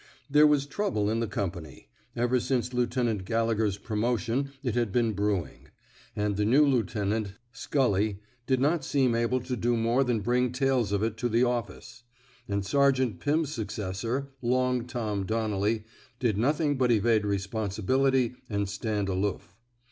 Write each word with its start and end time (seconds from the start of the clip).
There 0.31 0.47
was 0.47 0.65
trouble 0.65 1.11
in 1.11 1.19
the 1.19 1.27
company— 1.27 1.87
ever 2.15 2.39
since 2.39 2.73
Lieutenant 2.73 3.23
Galle 3.23 3.53
gher's 3.55 3.77
promotion 3.77 4.49
it 4.63 4.73
had 4.73 4.91
been 4.91 5.13
brewing; 5.13 5.67
and 6.15 6.37
the 6.37 6.43
new 6.43 6.65
lieutenant, 6.65 7.33
Scully, 7.51 8.19
did 8.47 8.59
not 8.59 8.83
seem 8.83 9.13
able 9.13 9.41
to 9.41 9.55
do 9.55 9.77
more 9.77 10.03
than 10.03 10.21
bring 10.21 10.51
tales 10.53 10.91
of 10.91 11.03
it 11.03 11.17
to 11.17 11.29
the 11.29 11.43
office; 11.43 12.01
and 12.47 12.65
Sergeant 12.65 13.19
Pirn's 13.19 13.53
successor, 13.53 14.29
Long 14.41 14.87
Tom" 14.87 15.23
Donnelly, 15.27 15.83
did 16.17 16.35
nothing 16.35 16.79
but 16.79 16.91
evade 16.91 17.23
responsibility 17.23 18.33
and 18.49 18.67
stand 18.67 19.07
aloof. 19.07 19.55